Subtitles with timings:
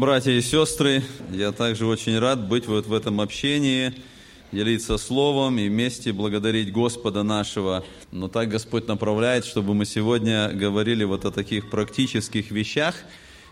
[0.00, 1.02] Братья и сестры!
[1.30, 3.92] Я также очень рад быть вот в этом общении,
[4.50, 7.84] делиться Словом и вместе благодарить Господа нашего.
[8.10, 12.94] Но так Господь направляет, чтобы мы сегодня говорили вот о таких практических вещах–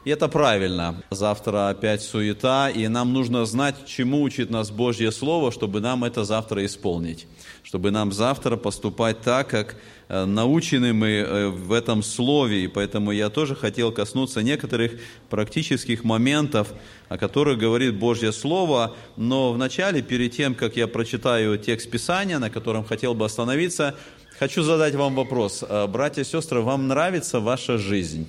[0.04, 1.02] и это правильно.
[1.10, 6.24] Завтра опять суета, и нам нужно знать, чему учит нас Божье Слово, чтобы нам это
[6.24, 7.26] завтра исполнить.
[7.64, 9.76] Чтобы нам завтра поступать так, как
[10.08, 12.64] э, научены мы э, в этом Слове.
[12.64, 14.92] И поэтому я тоже хотел коснуться некоторых
[15.30, 16.72] практических моментов,
[17.08, 18.94] о которых говорит Божье Слово.
[19.16, 23.96] Но вначале, перед тем, как я прочитаю текст Писания, на котором хотел бы остановиться,
[24.38, 25.64] хочу задать вам вопрос.
[25.68, 28.26] Э, братья и сестры, вам нравится ваша жизнь?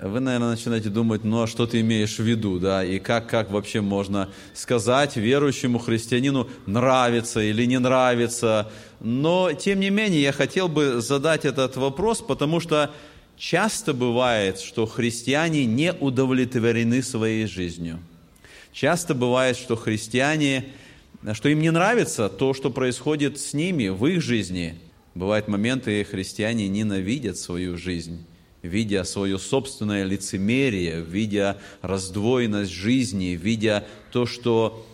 [0.00, 3.50] Вы, наверное, начинаете думать, ну а что ты имеешь в виду, да, и как, как
[3.50, 8.70] вообще можно сказать верующему христианину нравится или не нравится.
[9.00, 12.92] Но, тем не менее, я хотел бы задать этот вопрос, потому что
[13.36, 18.00] часто бывает, что христиане не удовлетворены своей жизнью.
[18.72, 20.66] Часто бывает, что христиане,
[21.34, 24.74] что им не нравится то, что происходит с ними в их жизни.
[25.14, 28.26] Бывают моменты, христиане ненавидят свою жизнь
[28.64, 34.86] видя свое собственное лицемерие, видя раздвоенность жизни, видя то, что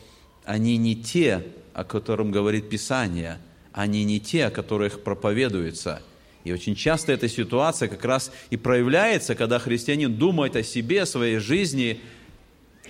[0.45, 3.39] они не те, о котором говорит Писание,
[3.73, 6.03] они не те, о которых проповедуется.
[6.43, 11.07] И очень часто эта ситуация как раз и проявляется, когда христианин думает о себе, о
[11.07, 12.01] своей жизни,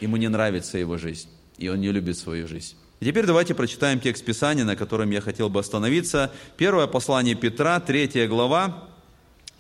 [0.01, 1.29] ему не нравится его жизнь,
[1.59, 2.75] и он не любит свою жизнь.
[3.01, 6.33] И теперь давайте прочитаем текст Писания, на котором я хотел бы остановиться.
[6.57, 8.90] Первое послание Петра, третья глава,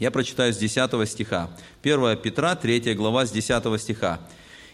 [0.00, 1.50] я прочитаю с 10 стиха.
[1.82, 4.18] 1 Петра, 3 глава, с 10 стиха.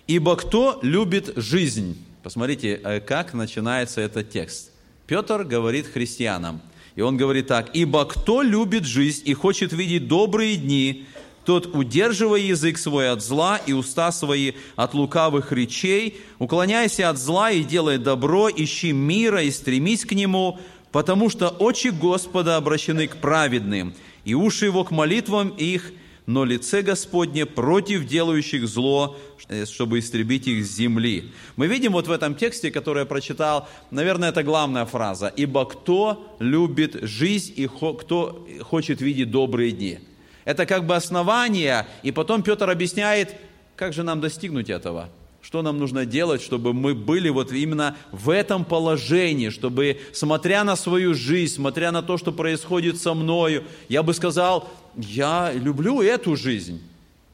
[0.07, 4.71] «Ибо кто любит жизнь?» Посмотрите, э, как начинается этот текст.
[5.07, 6.61] Петр говорит христианам,
[6.95, 11.07] и он говорит так, «Ибо кто любит жизнь и хочет видеть добрые дни,
[11.45, 17.53] тот, удерживая язык свой от зла и уста свои от лукавых речей, уклоняйся от зла
[17.53, 20.59] и делай добро, ищи мира и стремись к нему,
[20.91, 23.95] потому что очи Господа обращены к праведным,
[24.27, 25.93] и уши его к молитвам их,
[26.27, 29.17] но лице Господне против делающих зло,
[29.49, 31.31] э, чтобы истребить их с земли.
[31.55, 35.29] Мы видим вот в этом тексте, который я прочитал, наверное, это главная фраза.
[35.29, 40.01] «Ибо кто любит жизнь и кто хочет видеть добрые дни».
[40.45, 43.37] Это как бы основание, и потом Петр объясняет,
[43.77, 45.09] как же нам достигнуть этого–
[45.47, 50.75] что нам нужно делать, чтобы мы были вот именно в этом положении, чтобы, смотря на
[50.75, 56.35] свою жизнь, смотря на то, что происходит со мною, я бы сказал, я люблю эту
[56.35, 56.83] жизнь.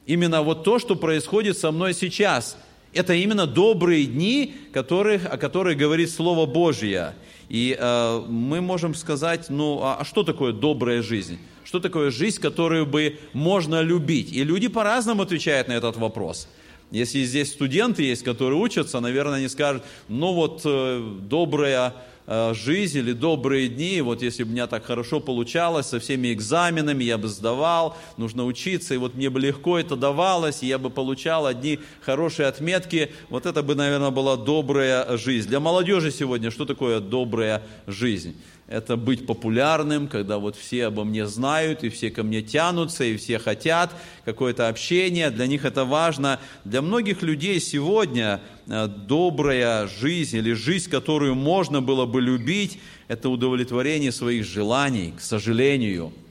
[0.05, 2.55] Именно вот то, что происходит со мной сейчас.
[2.93, 7.15] Это именно добрые дни, которых, о которых говорит Слово Божье.
[7.49, 11.39] И э, мы можем сказать, ну, а, а что такое добрая жизнь?
[11.63, 14.31] Что такое жизнь, которую бы можно любить?
[14.31, 16.47] И люди по-разному отвечают на этот вопрос–
[16.91, 21.95] если здесь студенты есть, которые учатся, наверное, они скажут, ну вот э, добрая
[22.27, 26.31] э, жизнь или добрые дни, вот если бы у меня так хорошо получалось со всеми
[26.33, 30.77] экзаменами, я бы сдавал, нужно учиться, и вот мне бы легко это давалось, и я
[30.77, 35.47] бы получал одни хорошие отметки, вот это бы, наверное, была добрая жизнь.
[35.47, 38.35] Для молодежи сегодня что такое добрая жизнь?
[38.67, 43.17] Это быть популярным, когда вот все обо мне знают, и все ко мне тянутся, и
[43.17, 43.93] все хотят
[44.25, 45.29] какое-то общение.
[45.29, 46.39] Для них это важно.
[46.63, 53.29] Для многих людей сегодня э, добрая жизнь или жизнь, которую можно было бы любить, это
[53.29, 56.13] удовлетворение своих желаний, к сожалению–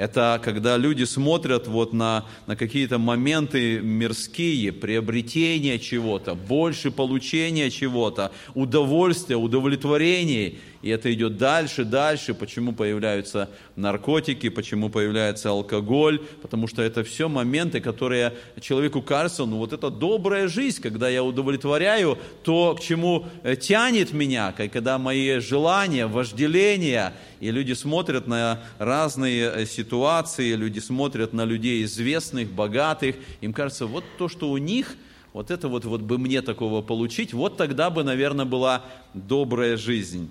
[0.00, 8.32] это когда люди смотрят вот на, на какие-то моменты мирские, приобретения чего-то, больше получения чего-то,
[8.54, 10.54] удовольствия, удовлетворения.
[10.82, 12.32] И это идет дальше, дальше.
[12.32, 16.20] Почему появляются наркотики, почему появляется алкоголь?
[16.40, 21.22] Потому что это все моменты, которые человеку кажется, ну вот это добрая жизнь, когда я
[21.22, 28.60] удовлетворяю то, к чему э, тянет меня, когда мои желания, вожделения, и люди смотрят на
[28.78, 34.56] разные э, ситуации, люди смотрят на людей известных, богатых, им кажется, вот то, что у
[34.56, 34.96] них,
[35.34, 38.82] вот это вот, вот бы мне такого получить, вот тогда бы, наверное, была
[39.12, 40.30] добрая жизнь.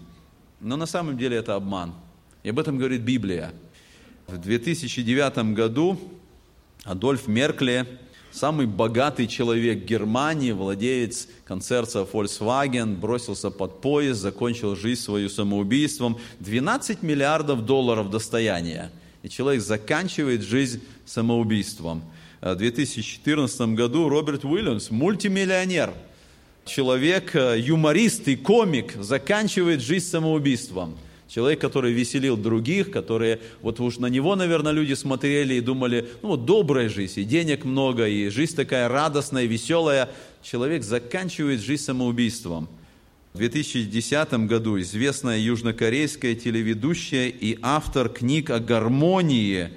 [0.60, 1.94] Но на самом деле это обман.
[2.44, 3.54] И об этом говорит Библия.
[4.28, 6.00] В 2009 году
[6.84, 7.86] Адольф Меркле
[8.32, 16.20] Самый богатый человек Германии, владелец концерта Volkswagen, бросился под поезд, закончил жизнь свою самоубийством.
[16.40, 18.92] 12 миллиардов долларов достояния.
[19.24, 22.04] И человек заканчивает жизнь самоубийством.
[22.42, 25.92] В 2014 году Роберт Уильямс, мультимиллионер,
[26.70, 30.98] человек, э, юморист и комик, заканчивает жизнь самоубийством.
[31.28, 36.30] Человек, который веселил других, которые, вот уж на него, наверное, люди смотрели и думали, ну
[36.30, 40.10] вот добрая жизнь, и денег много, и жизнь такая радостная, веселая.
[40.42, 42.68] Человек заканчивает жизнь самоубийством.
[43.34, 49.70] В 2010 году известная южнокорейская телеведущая и автор книг о гармонии,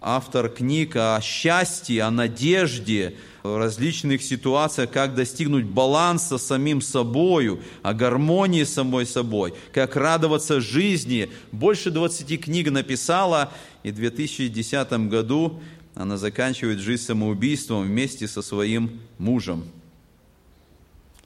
[0.00, 8.64] автор книг о счастье, о надежде, различных ситуациях, как достигнуть баланса самим собою, о гармонии
[8.64, 11.30] с самой собой, как радоваться жизни.
[11.52, 13.52] Больше 20 книг написала,
[13.82, 15.60] и в 2010 году
[15.94, 19.64] она заканчивает жизнь самоубийством вместе со своим мужем.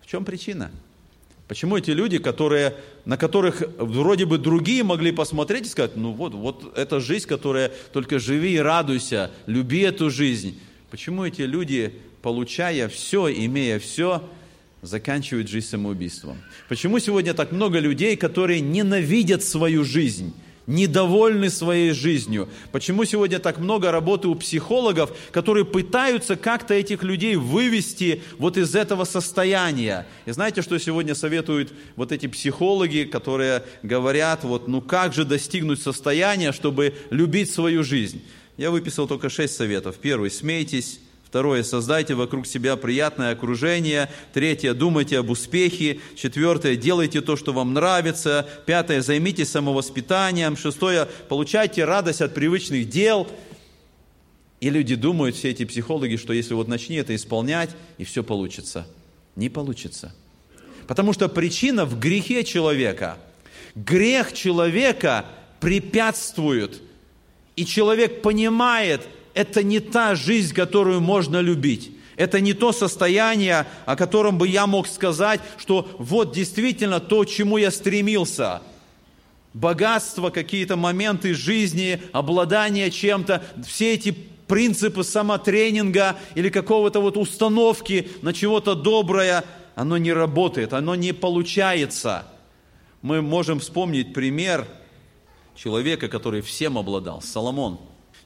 [0.01, 0.71] В чем причина?
[1.49, 2.75] Почему эти люди, которые,
[3.05, 7.71] на которых вроде бы другие могли посмотреть и сказать, ну вот, вот эта жизнь, которая
[7.93, 10.59] только живи и радуйся, люби эту жизнь.
[10.95, 11.93] Почему эти люди,
[12.23, 14.23] получая все, имея все,
[14.81, 16.39] заканчивают жизнь самоубийством?
[16.69, 20.33] Почему сегодня так много людей, которые ненавидят свою жизнь?
[20.67, 22.49] недовольны своей жизнью.
[22.73, 28.75] Почему сегодня так много работы у психологов, которые пытаются как-то этих людей вывести вот из
[28.75, 30.07] этого состояния.
[30.25, 35.83] И знаете, что сегодня советуют вот эти психологи, которые говорят, вот ну как же достигнуть
[35.83, 38.23] состояния, чтобы любить свою жизнь?
[38.57, 39.97] Я выписал только шесть советов.
[40.01, 41.01] Первый– смейтесь.
[41.25, 44.09] Второе– создайте вокруг себя приятное окружение.
[44.33, 45.99] Третье– думайте об успехе.
[46.15, 48.49] Четвертое– делайте то, что вам нравится.
[48.67, 50.57] Пятое– займитесь самовоспитанием.
[50.57, 53.27] Шестое– получайте радость от привычных дел.
[54.61, 58.87] И люди думают, все эти психологи, что если вот начни это исполнять, и все получится.
[59.35, 60.15] Не получится.
[60.87, 63.19] Потому что причина в грехе человека.
[63.75, 65.27] Грех человека
[65.59, 66.81] препятствует–
[67.57, 69.03] и человек понимает,
[69.35, 71.93] это не та жизнь, которую можно любить.
[72.17, 77.57] Это не то состояние, о котором бы я мог сказать, что вот действительно то, чему
[77.57, 78.63] я стремился.
[79.53, 84.17] Богатство, какие-то моменты жизни, обладание чем-то, все эти
[84.47, 92.27] принципы самотренинга или какого-то вот установки на чего-то доброе, оно не работает, оно не получается.
[93.03, 94.67] Мы можем вспомнить пример–
[95.55, 97.79] человека, который всем обладал, Соломон.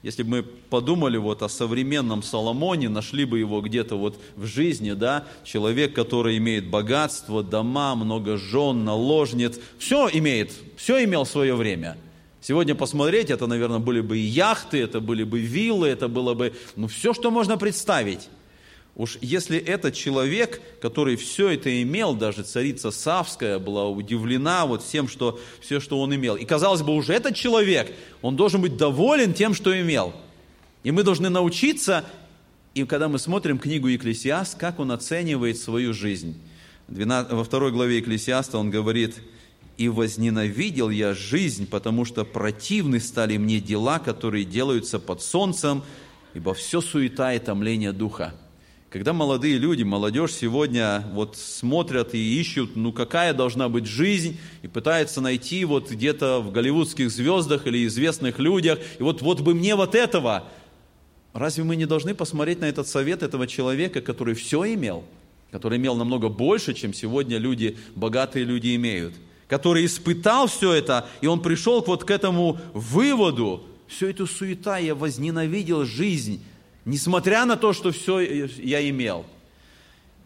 [0.03, 4.93] Если бы мы подумали вот о современном Соломоне, нашли бы его где-то вот в жизни,
[4.93, 11.97] да, человек, который имеет богатство, дома, много жен, наложниц, все имеет, все имел свое время.
[12.41, 16.55] Сегодня посмотреть, это, наверное, были бы и яхты, это были бы виллы, это было бы,
[16.77, 18.29] ну, все, что можно представить.
[18.99, 25.07] Уж если этот человек, который все это имел, даже царица Савская была удивлена вот всем,
[25.07, 26.35] что, все, что он имел.
[26.35, 27.93] И казалось бы, уже этот человек,
[28.23, 30.13] он должен быть доволен тем, что имел.
[30.83, 32.07] И мы должны научиться,
[32.75, 36.37] и когда мы смотрим книгу Екклесиаст, как он оценивает свою жизнь.
[36.89, 39.15] Во второй главе Екклесиаста он говорит,
[39.77, 45.85] «И возненавидел я жизнь, потому что противны стали мне дела, которые делаются под солнцем,
[46.35, 48.35] ибо все суета и томление духа».
[48.91, 54.69] Когда молодые люди, молодежь сегодня вот смотрят и ищут, ну какая должна быть жизнь, и
[54.69, 59.77] пытаются найти вот где-то в голливудских звездах или известных людях, и вот, вот бы мне
[59.77, 60.45] вот этого.
[61.35, 65.05] Разве мы не должны посмотреть на этот совет этого человека, который все имел,
[65.51, 69.13] который имел намного больше, чем сегодня люди, богатые люди имеют,
[69.49, 74.95] который испытал все это, и он пришел вот к этому выводу, всю эту суета, я
[74.95, 76.43] возненавидел жизнь,
[76.89, 79.27] несмотря на то, что все я имел.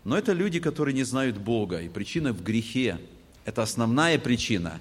[0.04, 2.98] Но это люди, которые не знают Бога, и причина в грехе.
[3.44, 4.80] Это основная причина.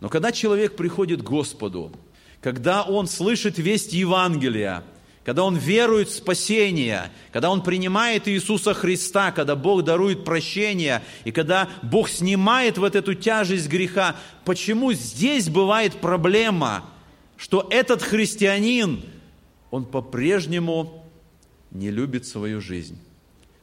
[0.00, 1.92] Но когда человек приходит к Господу,
[2.40, 4.84] когда он слышит весть Евангелия,
[5.24, 11.32] когда он верует в спасение, когда он принимает Иисуса Христа, когда Бог дарует прощение, и
[11.32, 14.16] когда Бог снимает вот эту тяжесть греха,
[14.46, 16.84] почему здесь бывает проблема,
[17.36, 19.02] что этот христианин,
[19.70, 21.04] он по-прежнему
[21.70, 22.98] не любит свою жизнь.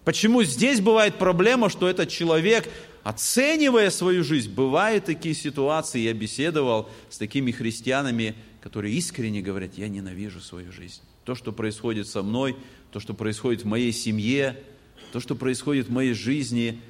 [0.03, 2.69] Почему здесь бывает проблема, что этот человек,
[3.03, 9.87] оценивая свою жизнь, бывают такие ситуации, я беседовал с такими христианами, которые искренне говорят, я
[9.87, 11.01] ненавижу свою жизнь.
[11.23, 12.55] То, что происходит со мной,
[12.91, 14.61] то, что происходит в моей семье,
[15.11, 16.81] то, что происходит в моей жизни,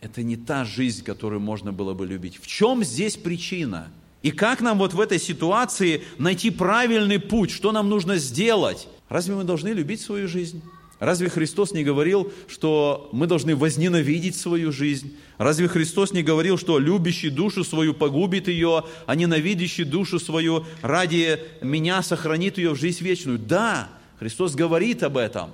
[0.00, 2.38] это не та жизнь, которую можно было бы любить.
[2.40, 3.92] В чем здесь причина?
[4.22, 7.50] И как нам вот в этой ситуации найти правильный путь?
[7.50, 8.88] Что нам нужно сделать?
[9.10, 10.62] Разве мы должны любить свою жизнь?
[11.00, 15.16] Разве Христос не говорил, что мы должны возненавидеть свою жизнь?
[15.36, 21.40] Разве Христос не говорил, что любящий душу свою погубит ее, а ненавидящий душу свою ради
[21.60, 23.38] меня сохранит ее в жизнь вечную?
[23.38, 23.88] Да,
[24.18, 25.50] Христос говорит об этом.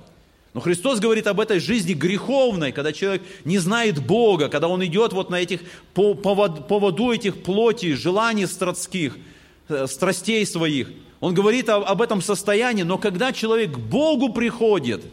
[0.53, 5.13] Но Христос говорит об этой жизни греховной, когда человек не знает Бога, когда он идет
[5.13, 5.61] вот на этих,
[5.93, 9.17] по поводу этих плоти, желаний страдских,
[9.69, 10.89] э, страстей своих.
[11.19, 15.03] Он говорит об этом состоянии, но когда человек к Богу приходит,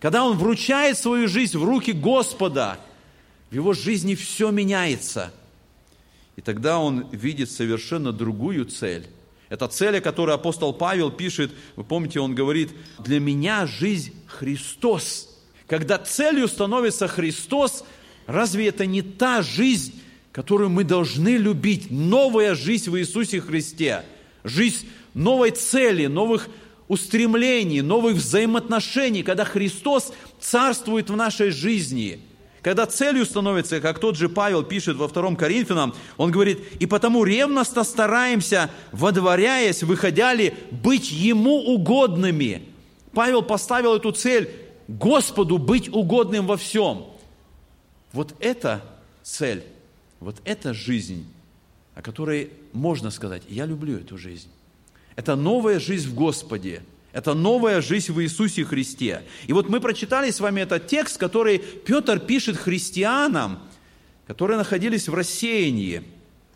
[0.00, 2.78] когда он вручает свою жизнь в руки Господа,
[3.50, 5.32] в его жизни все меняется.
[6.36, 9.06] И тогда он видит совершенно другую цель.
[9.48, 15.28] Это цель, о которой апостол Павел пишет, вы помните, он говорит, для меня жизнь Христос.
[15.66, 17.84] Когда целью становится Христос,
[18.26, 20.00] разве это не та жизнь,
[20.32, 21.90] которую мы должны любить?
[21.90, 24.04] Новая жизнь в Иисусе Христе.
[24.44, 26.48] Жизнь новой цели, новых
[26.88, 32.20] устремлений, новых взаимоотношений, когда Христос царствует в нашей жизни–
[32.62, 37.24] когда целью становится, как тот же Павел пишет во втором Коринфянам, он говорит, «И потому
[37.24, 42.68] ревностно стараемся, водворяясь, выходя ли, быть Ему угодными».
[43.12, 44.50] Павел поставил эту цель
[44.88, 47.06] Господу быть угодным во всем.
[48.12, 48.82] Вот это
[49.22, 49.64] цель,
[50.20, 51.26] вот эта жизнь,
[51.94, 54.48] о которой можно сказать, я люблю эту жизнь.
[55.20, 59.20] Это новая жизнь в Господе– это новая жизнь в Иисусе Христе.
[59.46, 63.58] И вот мы прочитали с вами этот текст, который Петр пишет христианам,
[64.26, 66.04] которые находились в рассеянии.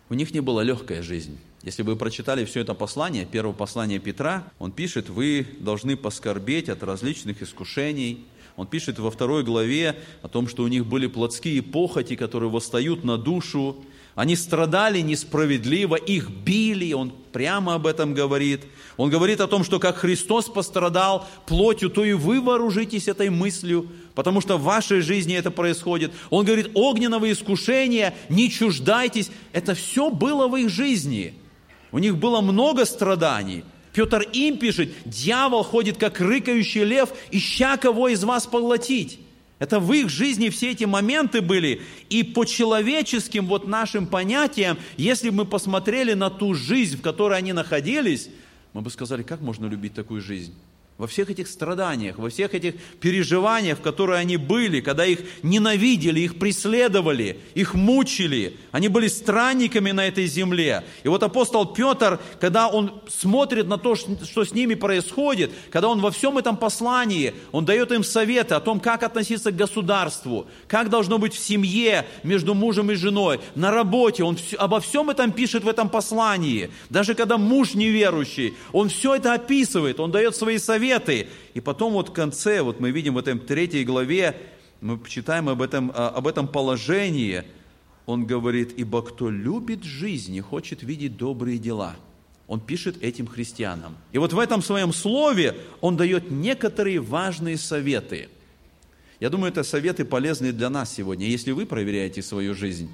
[0.09, 1.37] У них не была легкая жизнь.
[1.61, 6.81] Если вы прочитали все это послание, первое послание Петра, он пишет, вы должны поскорбеть от
[6.81, 8.25] различных искушений.
[8.55, 13.03] Он пишет во второй главе о том, что у них были плотские похоти, которые восстают
[13.03, 13.83] на душу,
[14.15, 18.61] они страдали несправедливо, их били, он прямо об этом говорит.
[18.95, 23.89] Он говорит о том, что как Христос пострадал плотью, то и вы вооружитесь этой мыслью,
[24.13, 26.13] потому что в вашей жизни это происходит.
[26.29, 29.31] Он говорит, огненного искушения, не чуждайтесь.
[29.51, 31.33] Это все было в их жизни.
[31.91, 33.65] У них было много страданий.
[33.91, 39.19] Петр им пишет, дьявол ходит, как рыкающий лев, ища кого из вас поглотить.
[39.57, 41.81] Это в их жизни все эти моменты были.
[42.09, 47.37] И по человеческим вот нашим понятиям, если бы мы посмотрели на ту жизнь, в которой
[47.37, 48.29] они находились,
[48.73, 50.53] мы бы сказали, как можно любить такую жизнь?
[50.97, 56.21] Во всех этих страданиях, во всех этих переживаниях, в которые они были, когда их ненавидели,
[56.21, 60.85] их преследовали, их мучили, они были странниками на этой земле.
[61.03, 65.99] И вот апостол Петр, когда он смотрит на то, что с ними происходит, когда он
[65.99, 70.89] во всем этом послании, он дает им советы о том, как относиться к государству, как
[70.89, 75.65] должно быть в семье между мужем и женой, на работе, он обо всем этом пишет
[75.65, 76.71] в этом послании.
[76.89, 81.27] Даже когда муж неверующий, он все это описывает, он дает свои советы, советы.
[81.53, 84.35] И потом вот в конце, вот мы видим в этом третьей главе,
[84.81, 87.43] мы читаем об этом, а, об этом положении,
[88.05, 91.95] он говорит, ибо кто любит жизнь и хочет видеть добрые дела,
[92.47, 93.97] он пишет этим христианам.
[94.11, 98.29] И вот в этом своем слове он дает некоторые важные советы.
[99.19, 101.25] Я думаю, это советы полезные для нас сегодня.
[101.25, 102.89] Если вы проверяете свою жизнь,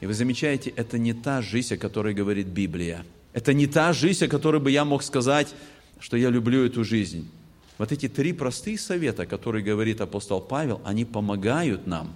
[0.00, 3.04] и вы замечаете, это не та жизнь, о которой говорит Библия.
[3.34, 5.54] Это не та жизнь, о которой бы я мог сказать,
[5.98, 7.30] что я люблю эту жизнь.
[7.78, 12.14] Вот эти три простые совета, которые говорит апостол Павел, они помогают нам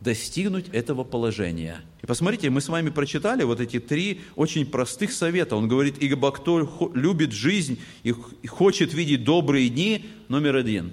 [0.00, 1.82] достигнуть этого положения.
[2.02, 5.56] И посмотрите, мы с вами прочитали вот эти три очень простых совета.
[5.56, 8.12] Он говорит, ибо кто любит жизнь и
[8.46, 10.92] хочет видеть добрые дни, номер один,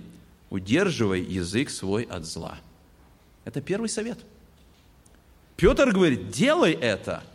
[0.49, 2.57] удерживай язык свой от зла.
[3.45, 4.19] Это первый совет.
[5.55, 7.23] Петр говорит, делай это–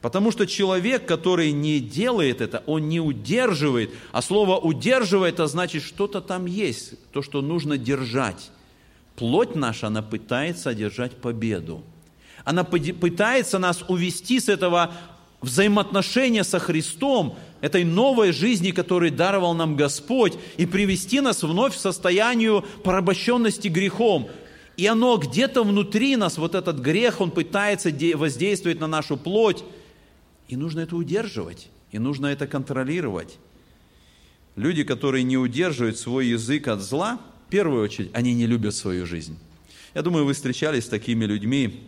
[0.00, 3.90] Потому что человек, который не делает это, он не удерживает.
[4.12, 8.50] А слово «удерживает» это значит, что-то там есть, то, что нужно держать.
[9.16, 11.82] Плоть наша, она пытается одержать победу.
[12.44, 14.94] Она пытается нас увести с этого
[15.40, 21.78] взаимоотношения со Христом, этой новой жизни, которую даровал нам Господь, и привести нас вновь в
[21.78, 24.28] состояние порабощенности грехом.
[24.76, 29.64] И оно где-то внутри нас, вот этот грех, он пытается воздействовать на нашу плоть,
[30.48, 33.38] и нужно это удерживать, и нужно это контролировать.
[34.56, 39.06] Люди, которые не удерживают свой язык от зла, в первую очередь, они не любят свою
[39.06, 39.38] жизнь.
[39.94, 41.84] Я думаю, вы встречались с такими людьми,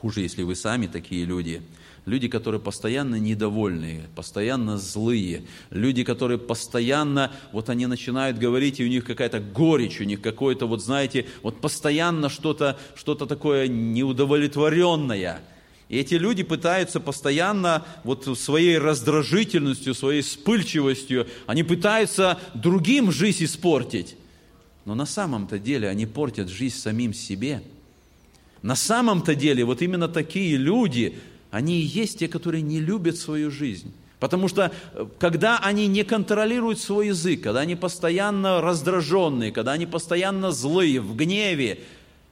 [0.00, 1.62] хуже, если вы сами такие люди,
[2.06, 8.88] люди, которые постоянно недовольные, постоянно злые, люди, которые постоянно, вот они начинают говорить, и у
[8.88, 15.40] них какая-то горечь, у них какое-то, вот знаете, вот постоянно что-то что такое неудовлетворенное–
[15.88, 24.16] и эти люди пытаются постоянно вот своей раздражительностью, своей вспыльчивостью, они пытаются другим жизнь испортить.
[24.84, 27.62] Но на самом-то деле они портят жизнь самим себе.
[28.60, 31.18] На самом-то деле вот именно такие люди,
[31.50, 33.92] они и есть те, которые не любят свою жизнь.
[34.20, 39.86] Потому что э, когда они не контролируют свой язык, когда они постоянно раздраженные, когда они
[39.86, 41.80] постоянно злые, в гневе,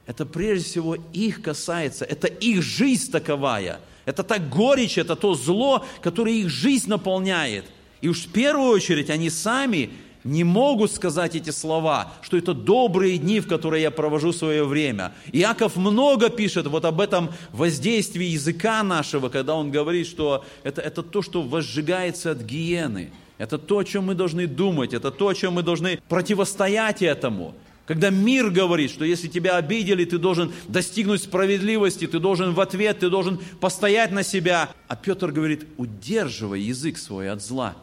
[0.07, 3.79] это прежде всего их касается, это их жизнь таковая.
[4.05, 7.65] Это та горечь, это то зло, которое их жизнь наполняет.
[7.99, 9.89] И уж в первую очередь они сами
[10.23, 15.13] не могут сказать эти слова, что это добрые дни, в которые я провожу свое время.
[15.33, 21.03] Иаков много пишет вот об этом воздействии языка нашего, когда он говорит, что это, это
[21.03, 23.11] то, что возжигается от гиены.
[23.37, 27.53] Это то, о чем мы должны думать, это то, о чем мы должны противостоять этому.
[27.87, 32.99] Когда мир говорит, что если тебя обидели, ты должен достигнуть справедливости, ты должен в ответ,
[32.99, 34.69] ты должен постоять на себя.
[34.89, 37.77] А Петр говорит, удерживай язык свой от зла.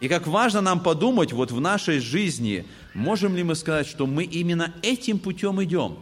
[0.00, 4.22] И как важно нам подумать вот в нашей жизни, можем ли мы сказать, что мы
[4.22, 5.96] именно этим путем идем.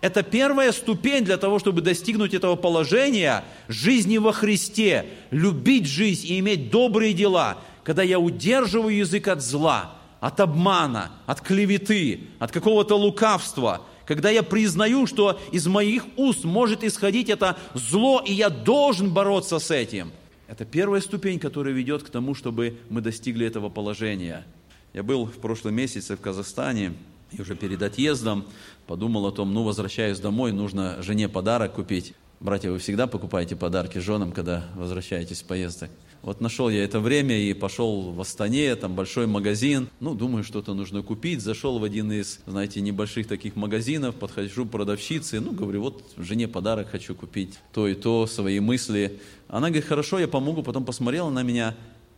[0.00, 6.38] Это первая ступень для того, чтобы достигнуть этого положения жизни во Христе, любить жизнь и
[6.40, 12.94] иметь добрые дела, когда я удерживаю язык от зла– от обмана, от клеветы, от какого-то
[12.94, 19.12] лукавства, когда я признаю, что из моих уст может исходить это зло, и я должен
[19.12, 20.12] бороться с этим.
[20.46, 24.46] Это первая ступень, которая ведет к тому, чтобы мы достигли этого положения.
[24.92, 26.94] Я был в прошлом месяце в Казахстане,
[27.32, 28.44] и уже перед отъездом
[28.86, 32.14] подумал о том, ну, возвращаюсь домой, нужно жене подарок купить.
[32.38, 35.90] Братья, вы всегда покупаете подарки женам, когда возвращаетесь с поездок?
[36.22, 39.88] Вот нашел я это время и пошел в Астане, там большой магазин.
[39.98, 41.42] Ну, думаю, что-то нужно купить.
[41.42, 46.46] Зашел в один из, знаете, небольших таких магазинов, подхожу к продавщице, ну, говорю, вот жене
[46.46, 49.18] подарок хочу купить, то и то, свои мысли.
[49.48, 50.62] Она говорит, хорошо, я помогу.
[50.62, 51.74] Потом посмотрела на меня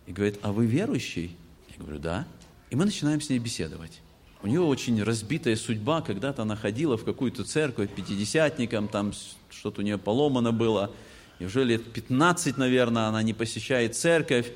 [0.06, 1.34] и говорит, а вы верующий?
[1.70, 2.26] Я говорю, да.
[2.68, 4.02] И мы начинаем с ней беседовать.
[4.42, 9.14] У нее очень разбитая судьба, когда-то она ходила в какую-то церковь пятидесятникам, там
[9.48, 10.90] что-то у нее поломано было–
[11.38, 14.50] и уже лет 15, наверное, она не посещает церковь.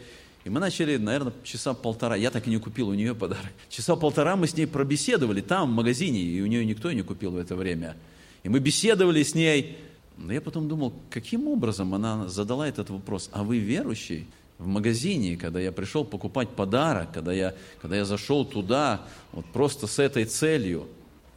[0.44, 3.52] И мы начали, наверное, часа полтора, я так и не купил у нее подарок.
[3.68, 7.32] Часа полтора мы с ней пробеседовали там, в магазине, и у нее никто не купил
[7.32, 7.96] в это время.
[8.44, 9.76] И мы беседовали с ней.
[10.16, 13.28] Но я потом думал, каким образом она задала этот вопрос.
[13.32, 14.26] А вы верующий?
[14.58, 19.86] В магазине, когда я пришел покупать подарок, когда я, когда я зашел туда, вот просто
[19.86, 20.88] с этой целью.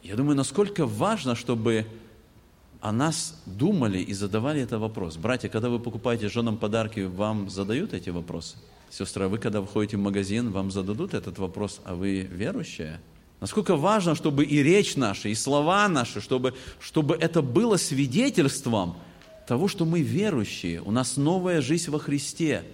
[0.02, 1.86] Я думаю, насколько важно, чтобы
[2.82, 5.16] о нас думали и задавали этот вопрос.
[5.16, 8.56] Братья, когда вы покупаете женам подарки, вам задают эти вопросы?
[8.90, 13.00] Сестра, вы когда входите в магазин, вам зададут этот вопрос, а вы верующая?
[13.40, 18.96] Насколько важно, чтобы и речь наша, и слова наши, чтобы, чтобы это было свидетельством
[19.46, 22.64] того, что мы верующие, у нас новая жизнь во Христе.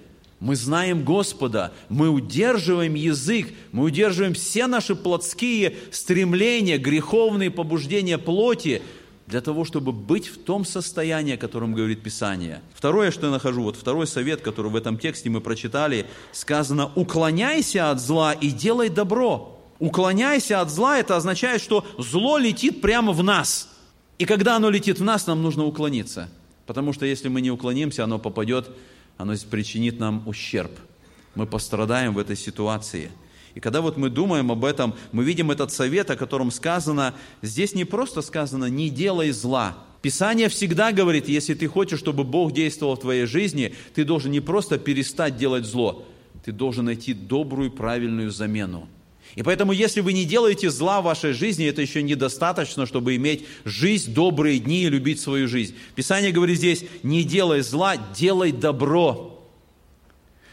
[0.41, 8.81] Мы знаем Господа, мы удерживаем язык, мы удерживаем все наши плотские стремления, греховные побуждения плоти,
[9.29, 12.63] для того, чтобы быть в том состоянии, о котором говорит Писание.
[12.75, 17.91] Второе, что я нахожу, вот второй совет, который в этом тексте мы прочитали, сказано «уклоняйся
[17.91, 19.55] от зла и делай добро».
[19.81, 23.69] Уклоняйся от зла, это означает, что зло летит прямо в нас.
[24.19, 26.31] И когда оно летит в нас, нам нужно уклониться.
[26.67, 28.71] Потому что если мы не уклонимся, оно попадет,
[29.19, 30.73] оно причинит нам ущерб.
[31.35, 33.13] Мы пострадаем в этой ситуации–
[33.59, 37.75] и когда вот мы думаем об этом, мы видим этот совет, о котором сказано, здесь
[37.75, 39.77] не просто сказано «не делай зла».
[40.01, 44.39] Писание всегда говорит, если ты хочешь, чтобы Бог действовал в твоей жизни, ты должен не
[44.39, 46.07] просто перестать делать зло,
[46.45, 48.89] ты должен найти добрую, правильную замену.
[49.35, 53.45] И поэтому, если вы не делаете зла в вашей жизни, это еще недостаточно, чтобы иметь
[53.65, 55.75] жизнь, добрые дни и любить свою жизнь.
[55.97, 59.38] Писание говорит здесь, не делай зла, делай добро.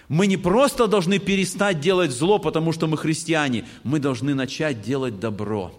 [0.07, 5.19] Мы не просто должны перестать делать зло, потому что мы христиане, мы должны начать делать
[5.19, 5.73] добро.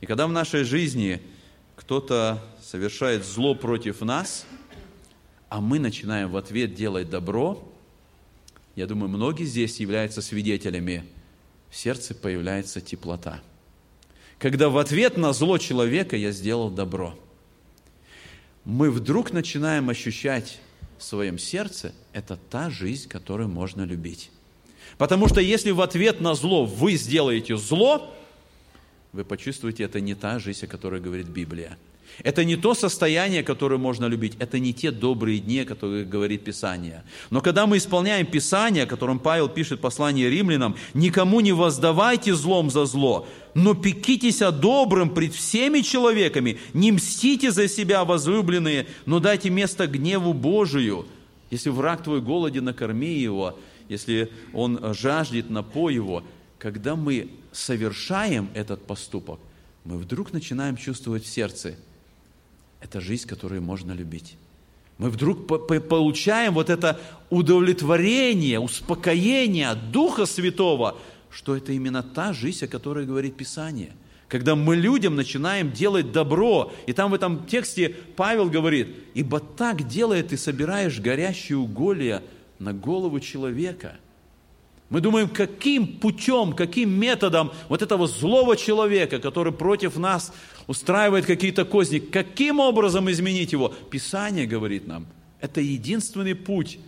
[0.00, 1.20] И когда в нашей жизни
[1.74, 4.46] кто-то совершает зло против нас,
[5.48, 7.64] а мы начинаем в ответ делать добро,
[8.76, 11.04] я думаю, многие здесь являются свидетелями,
[11.68, 13.40] в сердце появляется теплота.
[14.38, 17.18] Когда в ответ на зло человека я сделал добро,
[18.64, 20.60] мы вдруг начинаем ощущать
[20.98, 24.30] в своем сердце, это та жизнь, которую можно любить.
[24.96, 28.14] Потому что если в ответ на зло вы сделаете зло,
[29.12, 31.78] вы почувствуете, это не та жизнь, о которой говорит Библия.
[32.24, 36.42] Это не то состояние, которое можно любить, это не те добрые дни, о которых говорит
[36.42, 37.04] Писание.
[37.30, 42.70] Но когда мы исполняем Писание, о котором Павел пишет послание римлянам, «Никому не воздавайте злом
[42.70, 49.20] за зло, но пекитесь о добром пред всеми человеками, не мстите за себя, возлюбленные, но
[49.20, 51.06] дайте место гневу Божию.
[51.50, 56.24] Если враг твой голоден, накорми его, если он жаждет, напой его».
[56.58, 59.38] Когда мы совершаем этот поступок,
[59.84, 61.76] мы вдруг начинаем чувствовать в сердце–
[62.80, 64.36] это жизнь, которую можно любить.
[64.98, 70.98] Мы вдруг получаем вот это удовлетворение, успокоение Духа Святого,
[71.30, 73.92] что это именно та жизнь, о которой говорит Писание.
[74.26, 79.86] Когда мы людям начинаем делать добро, и там в этом тексте Павел говорит, «Ибо так
[79.86, 82.22] делая ты собираешь горящие уголья
[82.58, 83.96] на голову человека».
[84.90, 90.32] Мы думаем, каким путем, каким методом вот этого злого человека, который против нас
[90.68, 93.74] устраивает какие-то козни, каким образом изменить его?
[93.90, 95.06] Писание говорит нам,
[95.40, 96.78] это единственный путь,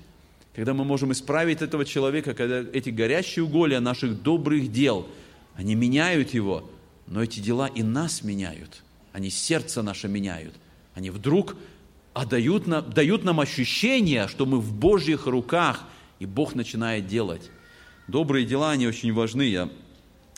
[0.55, 5.09] когда мы можем исправить этого человека, когда эти горящие уголья наших добрых дел,
[5.57, 6.71] они меняют его,
[7.07, 10.55] но эти дела и нас меняют, они сердце наше меняют,
[10.95, 11.57] они вдруг
[12.13, 15.85] отдают нам, дают нам ощущение, что мы в Божьих руках,
[16.19, 17.51] и Бог начинает делать.
[18.09, 19.43] Добрые дела, они очень важны.
[19.43, 19.71] Я,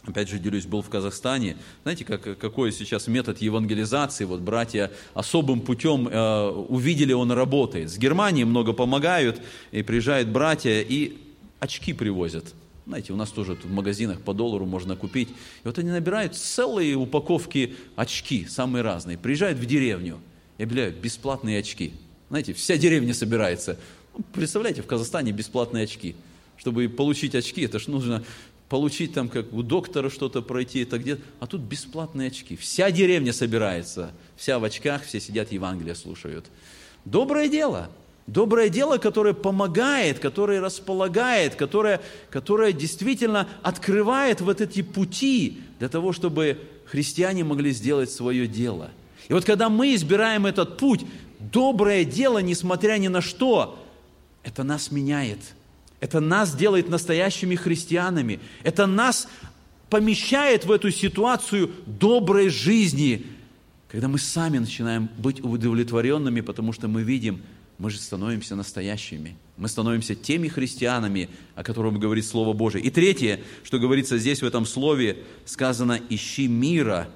[0.07, 1.57] опять же, делюсь, был в Казахстане.
[1.83, 4.25] Знаете, как, какой сейчас метод евангелизации?
[4.25, 7.91] Вот братья особым путем э, увидели, он работает.
[7.91, 11.17] С Германии много помогают, и приезжают братья, и
[11.61, 12.55] очки привозят.
[12.87, 15.29] Знаете, у нас тоже в магазинах по доллару можно купить.
[15.29, 19.17] И вот они набирают целые упаковки очки, самые разные.
[19.17, 20.19] Приезжают в деревню
[20.59, 21.93] и объявляют бесплатные очки.
[22.29, 23.79] Знаете, вся деревня собирается.
[24.17, 26.17] Ну, представляете, в Казахстане бесплатные очки–
[26.63, 28.23] чтобы получить очки, это же нужно
[28.73, 32.57] получить там, как у доктора что-то пройти, это где а тут бесплатные очки.
[32.57, 36.47] Вся деревня собирается, вся в очках, все сидят, Евангелие слушают.
[37.05, 37.91] Доброе дело,
[38.27, 46.15] доброе дело, которое помогает, которое располагает, которое, которое действительно открывает вот эти пути для того,
[46.15, 48.89] чтобы христиане могли сделать свое дело.
[49.29, 51.05] И вот когда мы избираем этот путь,
[51.39, 53.79] доброе дело, несмотря ни на что,
[54.45, 55.41] это нас меняет–
[56.03, 58.41] это нас делает настоящими христианами.
[58.65, 59.29] Это нас
[59.89, 63.25] помещает в эту ситуацию доброй жизни,
[63.87, 67.43] когда мы сами начинаем быть удовлетворенными, потому что мы видим,
[67.79, 69.37] мы же становимся настоящими.
[69.57, 72.83] Мы становимся теми христианами, о которых говорит Слово Божие.
[72.83, 77.09] И третье, что говорится здесь в этом слове, сказано «ищи мира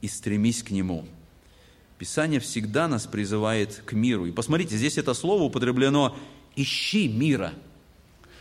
[0.00, 1.04] и стремись к нему».
[1.98, 4.24] Писание всегда нас призывает к миру.
[4.24, 6.16] И посмотрите, здесь это слово употреблено
[6.56, 7.52] «ищи мира».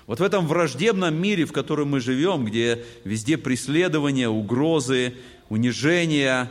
[0.07, 5.15] Вот в этом враждебном мире, в котором мы живем, где везде преследования, угрозы,
[5.49, 6.49] унижения,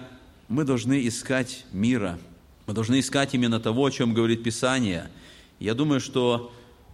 [0.49, 2.19] мы должны искать мира.
[2.67, 5.11] Мы должны искать именно того, о чем говорит Писание.
[5.59, 6.53] Я думаю, что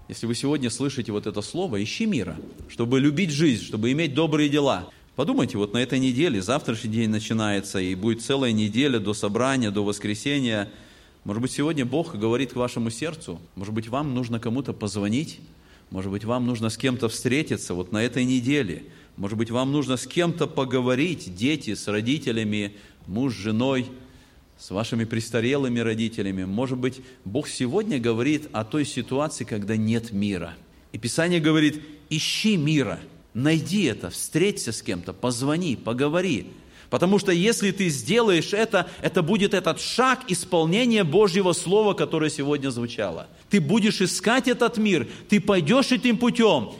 [0.08, 2.36] если вы сегодня слышите вот это слово, ищи мира,
[2.68, 4.88] чтобы любить жизнь, чтобы иметь добрые дела.
[5.16, 9.84] Подумайте, вот на этой неделе, завтрашний день начинается, и будет целая неделя до собрания, до
[9.84, 10.70] воскресения.
[11.24, 15.40] Может быть, сегодня Бог говорит к вашему сердцу, может быть, вам нужно кому-то позвонить,
[15.90, 18.84] может быть, вам нужно с кем-то встретиться вот на этой неделе.
[19.16, 22.74] Может быть, вам нужно с кем-то поговорить, дети с родителями,
[23.06, 23.86] муж с женой,
[24.58, 26.44] с вашими престарелыми родителями.
[26.44, 30.54] Может быть, Бог сегодня говорит о той ситуации, когда нет мира.
[30.92, 33.00] И Писание говорит, ищи мира,
[33.34, 36.48] найди это, встреться с кем-то, позвони, поговори.
[36.90, 42.70] Потому что если ты сделаешь это, это будет этот шаг исполнения Божьего Слова, которое сегодня
[42.70, 43.28] звучало.
[43.50, 46.72] Ты будешь искать этот мир, ты пойдешь этим путем,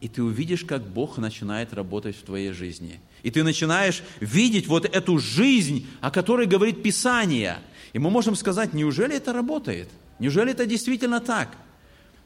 [0.00, 3.00] и ты увидишь, как Бог начинает работать в твоей жизни.
[3.22, 7.58] И ты начинаешь видеть вот эту жизнь, о которой говорит Писание.
[7.92, 9.88] И мы можем сказать, неужели это работает?
[10.18, 11.56] Неужели это действительно так?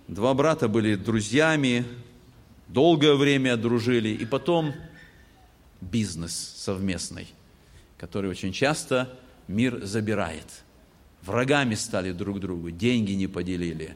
[0.08, 1.84] Два брата были друзьями,
[2.68, 4.74] долгое время дружили, и потом
[5.80, 7.28] бизнес совместный,
[7.98, 9.10] который очень часто
[9.48, 10.46] мир забирает.
[11.22, 13.94] Врагами стали друг другу, деньги не поделили,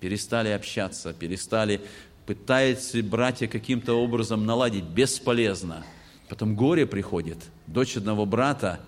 [0.00, 1.80] перестали общаться, перестали,
[2.26, 5.84] пытаются братья каким-то образом наладить, бесполезно.
[6.28, 8.80] Потом горе приходит, дочь одного брата,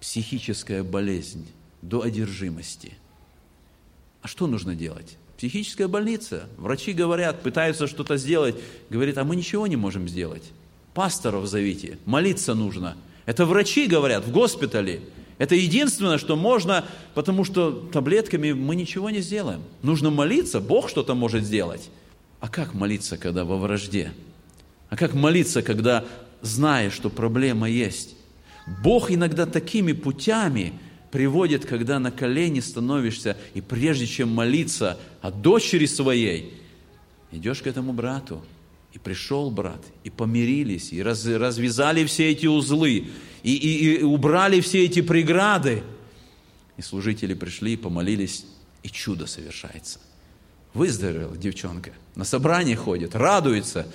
[0.00, 1.46] психическая болезнь
[1.82, 2.94] до одержимости.
[4.22, 5.16] А что нужно делать?
[5.36, 6.48] Психическая больница.
[6.56, 8.56] Врачи говорят, пытаются что-то сделать.
[8.88, 10.50] Говорит, а мы ничего не можем сделать
[10.96, 12.96] пасторов зовите, молиться нужно.
[13.26, 15.02] Это врачи говорят в госпитале.
[15.36, 19.62] Это единственное, что можно, потому что таблетками мы ничего не сделаем.
[19.82, 21.90] Нужно молиться, Бог что-то может сделать.
[22.40, 24.14] А как молиться, когда во вражде?
[24.88, 26.02] А как молиться, когда
[26.40, 28.16] знаешь, что проблема есть?
[28.82, 30.72] Бог иногда такими путями
[31.10, 36.54] приводит, когда на колени становишься, и прежде чем молиться о дочери своей,
[37.32, 38.42] идешь к этому брату,
[38.96, 43.08] и пришел брат, и помирились, и раз, развязали все эти узлы,
[43.42, 45.82] и, и, и убрали все эти преграды.
[46.78, 48.46] И служители пришли, помолились,
[48.82, 49.98] и чудо совершается.
[50.72, 53.86] Выздоровела девчонка, на собрание ходит, радуется,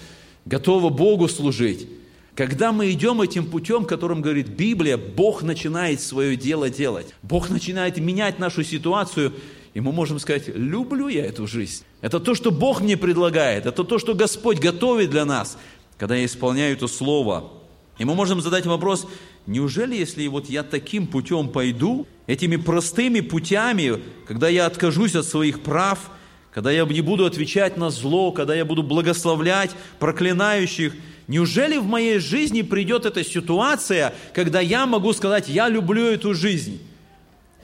[0.46, 1.88] готова Богу служить.
[2.36, 7.16] Когда мы идем этим путем, которым говорит Библия, Бог начинает свое дело делать.
[7.24, 9.34] Бог начинает менять нашу ситуацию,
[9.74, 11.84] И мы можем сказать, люблю я эту жизнь.
[12.02, 15.58] Это то, что Бог мне предлагает, это то, что Господь готовит для нас,
[15.98, 17.52] когда я исполняю это Слово.
[17.98, 19.08] И мы можем задать вопрос,
[19.46, 25.62] неужели, если вот я таким путем пойду, этими простыми путями, когда я откажусь от своих
[25.62, 26.12] прав,
[26.52, 30.94] когда я не буду отвечать на зло, когда я буду благословлять проклинающих,
[31.28, 36.82] неужели в моей жизни придет эта ситуация, когда я могу сказать, я люблю эту жизнь?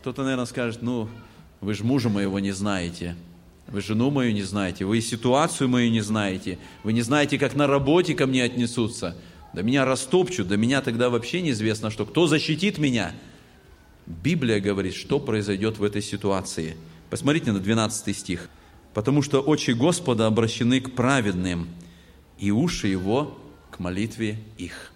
[0.01, 1.09] Кто-то, наверное, скажет, ну,
[1.61, 3.15] вы же мужа моего не знаете,
[3.67, 7.67] вы жену мою не знаете, вы ситуацию мою не знаете, вы не знаете, как на
[7.67, 9.15] работе ко мне отнесутся.
[9.53, 13.11] Да меня растопчут, да меня тогда вообще неизвестно, что кто защитит меня.
[14.05, 16.77] Библия говорит, что произойдет в этой ситуации.
[17.09, 18.49] Посмотрите на 12 стих.
[18.93, 21.67] «Потому что очи Господа обращены к праведным,
[22.39, 23.37] и уши Его
[23.69, 24.91] к молитве их».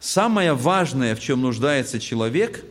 [0.00, 2.64] Самое важное, в чем нуждается человек,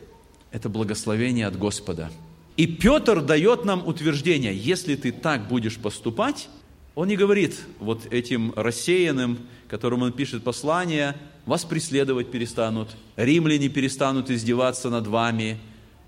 [0.51, 2.11] это благословение от Господа–
[2.57, 6.47] и Петр дает нам утверждение, если ты так будешь поступать,
[6.95, 14.29] он не говорит вот этим рассеянным, которым он пишет послание, вас преследовать перестанут, римляне перестанут
[14.31, 15.59] издеваться над вами,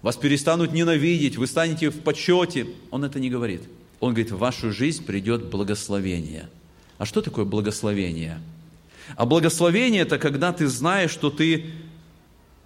[0.01, 2.67] вас перестанут ненавидеть, вы станете в почете.
[2.91, 3.63] Он это не говорит.
[3.99, 6.49] Он говорит, в вашу жизнь придет благословение.
[6.97, 8.39] А что такое благословение?
[9.17, 11.65] А благословение– это когда ты знаешь, что ты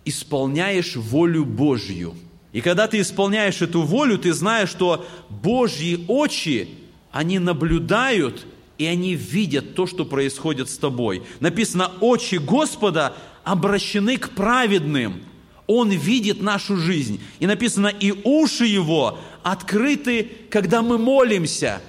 [0.05, 2.13] исполняешь волю Божью–
[2.53, 6.69] и когда ты исполняешь эту волю, ты знаешь, что Божьи очи,
[7.11, 8.45] они наблюдают
[8.77, 11.23] и они видят то, что происходит с тобой.
[11.39, 15.23] Написано, очи Господа обращены к праведным.
[15.67, 17.21] Он видит нашу жизнь.
[17.39, 21.81] И написано, и уши Его открыты, когда мы молимся.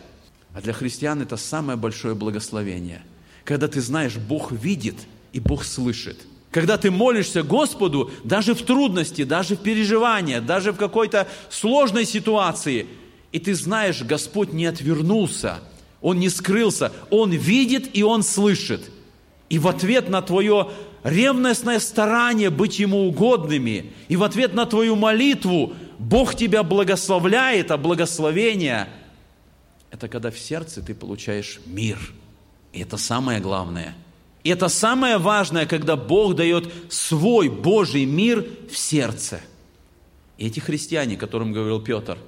[0.55, 3.03] А для христиан это самое большое благословение.
[3.45, 4.97] Когда ты знаешь, Бог видит
[5.33, 6.21] и Бог слышит–
[6.53, 12.87] когда ты молишься Господу, даже в трудности, даже в переживании, даже в какой-то сложной ситуации,
[13.33, 15.61] и ты знаешь, Господь не отвернулся,
[16.03, 18.91] Он не скрылся, Он видит и Он слышит.
[19.49, 20.71] И в ответ на твое
[21.03, 27.79] ревностное старание быть Ему угодными, и в ответ на твою молитву Бог тебя благословляет, а
[27.79, 28.89] благословение–
[29.91, 31.99] это когда в сердце ты получаешь мир.
[32.75, 33.95] И это самое главное–
[34.45, 39.41] и это самое важное, когда Бог дает свой Божий мир в сердце.
[40.37, 42.19] И эти христиане, которым говорил Петр,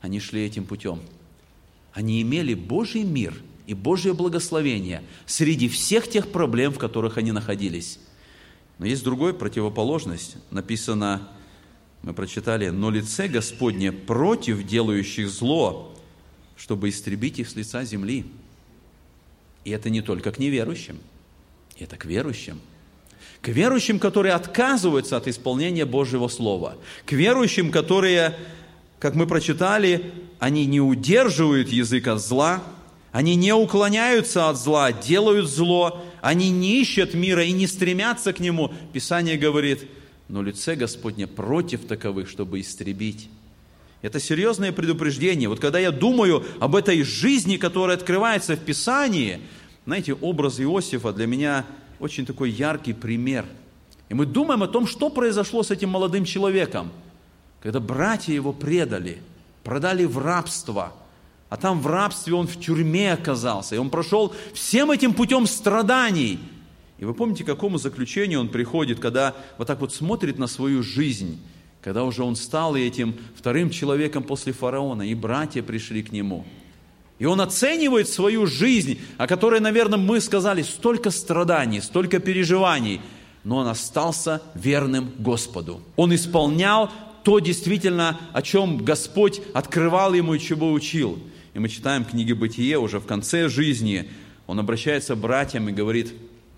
[0.00, 1.00] они шли этим путем.
[1.92, 3.34] Они имели Божий мир
[3.66, 8.00] и Божье благословение среди всех тех проблем, в которых они находились.
[8.78, 10.36] Но есть другая противоположность.
[10.50, 11.28] Написано,
[12.02, 15.94] мы прочитали, «Но лице Господне против делающих зло,
[16.56, 18.24] чтобы истребить их с лица земли».
[19.64, 20.98] И это не только к неверующим–
[21.80, 22.60] это к верующим.
[23.40, 26.76] К верующим, которые отказываются от исполнения Божьего Слова.
[27.06, 28.36] К верующим, которые,
[28.98, 32.62] как мы прочитали, они не удерживают язык от зла,
[33.12, 38.40] они не уклоняются от зла, делают зло, они не ищут мира и не стремятся к
[38.40, 38.72] нему.
[38.92, 39.88] Писание говорит,
[40.28, 43.28] но лице Господне против таковых, чтобы истребить.
[44.02, 45.48] Это серьезное предупреждение.
[45.48, 49.40] Вот когда я думаю об этой жизни, которая открывается в Писании–
[49.90, 51.66] знаете, образ Иосифа для меня
[51.98, 53.44] очень такой яркий пример.
[54.08, 56.92] И мы думаем о том, что произошло с этим молодым человеком,
[57.60, 59.18] когда братья его предали,
[59.64, 60.92] продали в рабство,
[61.48, 66.38] а там в рабстве он в тюрьме оказался, и он прошел всем этим путем страданий.
[66.98, 70.84] И вы помните, к какому заключению он приходит, когда вот так вот смотрит на свою
[70.84, 71.40] жизнь,
[71.82, 76.46] когда уже он стал этим вторым человеком после фараона, и братья пришли к нему–
[77.20, 83.02] и он оценивает свою жизнь, о которой, наверное, мы сказали, столько страданий, столько переживаний,
[83.44, 85.82] но он остался верным Господу.
[85.96, 86.90] Он исполнял
[87.22, 91.18] то действительно, о чем Господь открывал ему и чего учил.
[91.52, 94.10] И мы читаем книги Бытие уже в конце жизни.
[94.46, 96.14] Он обращается к братьям и говорит,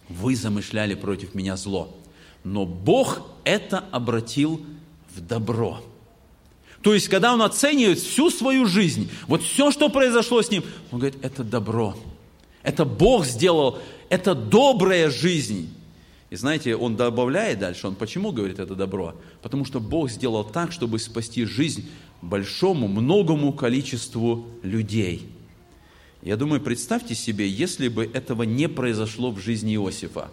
[0.08, 1.92] вы замышляли против меня зло,
[2.44, 4.64] но Бог это обратил
[5.12, 5.80] в добро.
[6.82, 10.98] То есть, когда он оценивает всю свою жизнь, вот все, что произошло с ним, он
[10.98, 11.96] говорит, это добро.
[12.62, 15.72] Это Бог сделал, это добрая жизнь.
[16.30, 19.14] И знаете, он добавляет дальше, он почему говорит это добро?
[19.42, 21.88] Потому что Бог сделал так, чтобы спасти жизнь
[22.20, 25.28] большому, многому количеству людей.
[26.22, 30.30] Я думаю, представьте себе, если бы этого не произошло в жизни Иосифа,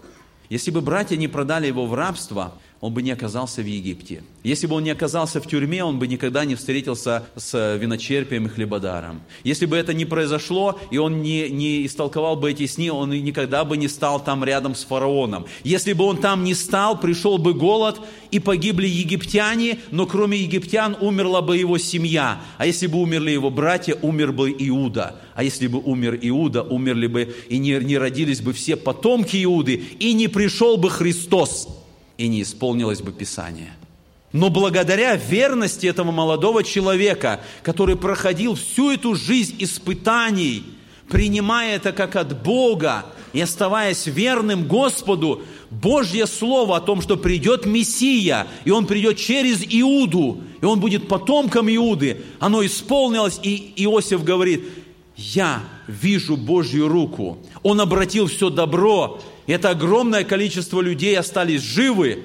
[0.50, 4.24] если бы братья не продали его в рабство, он бы не оказался в Египте.
[4.44, 8.50] Если бы он не оказался в тюрьме, он бы никогда не встретился с виночерпием и
[8.50, 9.22] хлебодаром.
[9.44, 13.66] Если бы это не произошло, и он не, не истолковал бы эти сны, он никогда
[13.66, 15.46] бы не стал там рядом с фараоном.
[15.66, 18.00] Если бы он там не стал, пришел бы голод,
[18.32, 22.40] и погибли египтяне, но кроме египтян умерла бы его семья.
[22.58, 25.16] А если бы умерли его братья, умер бы Иуда.
[25.34, 29.82] А если бы умер Иуда, умерли бы и не, не родились бы все потомки Иуды,
[30.00, 31.79] и не пришел бы Христос
[32.20, 33.74] и не исполнилось бы Писание.
[34.34, 40.64] Но благодаря верности этого молодого человека, который проходил всю эту жизнь испытаний,
[41.08, 47.66] принимая это как от Бога и оставаясь верным Господу, Божье Слово о том, что придет
[47.66, 54.24] Мессия, и Он придет через Иуду, и Он будет потомком Иуды, оно исполнилось, и Иосиф
[54.24, 54.68] говорит,
[55.16, 57.40] я вижу Божью руку.
[57.64, 59.20] Он обратил все добро
[59.52, 62.20] это огромное количество людей остались живы.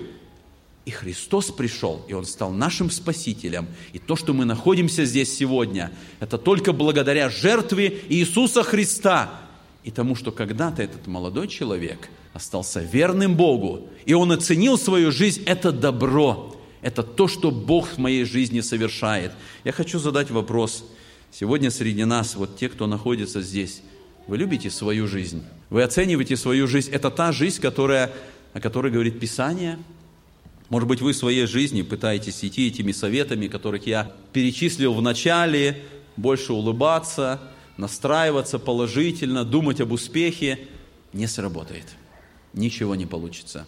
[0.84, 3.68] И Христос пришел, и Он стал нашим Спасителем.
[3.94, 9.40] И то, что мы находимся здесь сегодня, это только благодаря жертве Иисуса Христа
[9.82, 15.42] и тому, что когда-то этот молодой человек остался верным Богу, и он оценил свою жизнь,
[15.46, 19.32] это добро, это то, что Бог в моей жизни совершает.
[19.62, 20.84] Я хочу задать вопрос.
[21.32, 23.82] Сегодня среди нас, вот те, кто находится здесь,
[24.26, 25.42] вы любите свою жизнь?
[25.74, 26.92] Вы оцениваете свою жизнь?
[26.92, 28.12] Это та жизнь, которая,
[28.52, 29.76] о которой говорит Писание?
[30.68, 35.82] Может быть, вы в своей жизни пытаетесь идти этими советами, которых я перечислил в начале,
[36.16, 37.40] больше улыбаться,
[37.76, 40.60] настраиваться положительно, думать об успехе.
[41.12, 41.96] Не сработает.
[42.52, 43.66] Ничего не получится.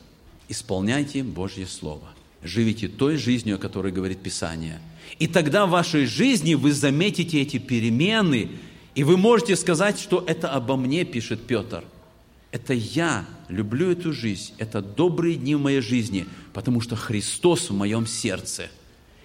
[0.49, 2.07] Исполняйте Божье Слово.
[2.40, 4.81] Живите той жизнью, о которой говорит Писание.
[5.19, 8.51] И тогда в вашей жизни вы заметите эти перемены,
[8.95, 11.83] и вы можете сказать, что это обо мне, пишет Петр.
[12.52, 17.74] Это я люблю эту жизнь, это добрые дни в моей жизни, потому что Христос в
[17.74, 18.68] моем сердце.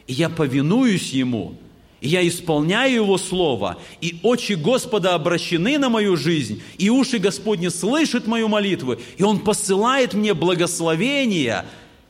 [0.07, 1.57] И я повинуюсь Ему,
[2.01, 7.69] и я исполняю Его Слово, и очи Господа обращены на мою жизнь, и уши Господни
[7.69, 11.65] слышат мою молитву, и Он посылает мне благословения,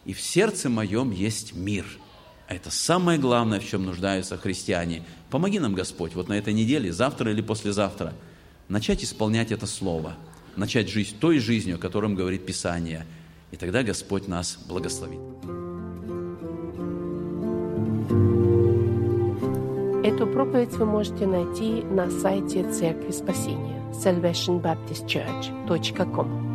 [0.05, 1.85] и в сердце моем есть мир–
[2.51, 5.05] а это самое главное, в чем нуждаются христиане.
[5.29, 8.13] Помоги нам, Господь, вот на этой неделе, завтра или послезавтра,
[8.67, 10.17] начать исполнять это слово,
[10.55, 13.05] начать жить той жизнью, о котором говорит Писание.
[13.51, 15.19] И тогда Господь нас благословит.
[20.03, 26.50] Эту проповедь вы можете найти на сайте Церкви Спасения salvationbaptistchurch.com